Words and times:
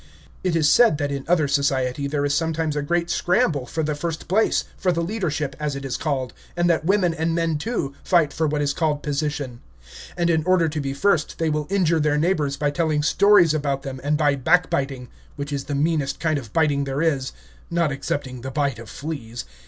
It 0.43 0.55
is 0.55 0.67
said 0.67 0.97
that 0.97 1.11
in 1.11 1.23
other 1.27 1.47
society 1.47 2.07
there 2.07 2.25
is 2.25 2.33
sometimes 2.33 2.75
a 2.75 2.81
great 2.81 3.11
scramble 3.11 3.67
for 3.67 3.83
the 3.83 3.93
first 3.93 4.27
place, 4.27 4.63
for 4.75 4.91
the 4.91 5.03
leadership, 5.03 5.55
as 5.59 5.75
it 5.75 5.85
is 5.85 5.95
called, 5.95 6.33
and 6.57 6.67
that 6.67 6.83
women, 6.87 7.13
and 7.13 7.35
men 7.35 7.59
too, 7.59 7.93
fight 8.03 8.33
for 8.33 8.47
what 8.47 8.63
is 8.63 8.73
called 8.73 9.03
position; 9.03 9.61
and 10.17 10.31
in 10.31 10.43
order 10.43 10.67
to 10.67 10.81
be 10.81 10.95
first 10.95 11.37
they 11.37 11.51
will 11.51 11.67
injure 11.69 11.99
their 11.99 12.17
neighbors 12.17 12.57
by 12.57 12.71
telling 12.71 13.03
stories 13.03 13.53
about 13.53 13.83
them 13.83 14.01
and 14.03 14.17
by 14.17 14.35
backbiting, 14.35 15.07
which 15.35 15.53
is 15.53 15.65
the 15.65 15.75
meanest 15.75 16.19
kind 16.19 16.39
of 16.39 16.51
biting 16.51 16.85
there 16.85 17.03
is, 17.03 17.31
not 17.69 17.91
excepting 17.91 18.41
the 18.41 18.49
bite 18.49 18.79
of 18.79 18.89
fleas. 18.89 19.45